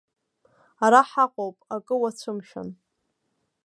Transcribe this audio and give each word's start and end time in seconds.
Ара 0.85 1.01
ҳаҟоуп, 1.09 1.57
акы 1.75 1.95
уацәымшәан. 2.01 2.69